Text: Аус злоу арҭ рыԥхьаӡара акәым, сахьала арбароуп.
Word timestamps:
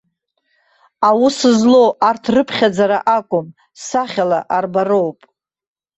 Аус 1.07 1.37
злоу 1.57 1.89
арҭ 2.09 2.23
рыԥхьаӡара 2.33 2.99
акәым, 3.17 3.47
сахьала 3.85 4.39
арбароуп. 4.57 5.19